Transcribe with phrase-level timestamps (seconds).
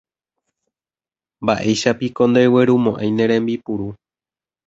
[1.41, 3.87] Mba'éichapiko ndereguerumo'ãi ne rembipuru.